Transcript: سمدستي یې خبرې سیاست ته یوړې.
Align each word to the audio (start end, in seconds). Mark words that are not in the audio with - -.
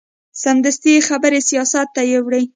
سمدستي 0.41 0.91
یې 0.95 1.05
خبرې 1.09 1.39
سیاست 1.49 1.87
ته 1.95 2.01
یوړې. 2.13 2.41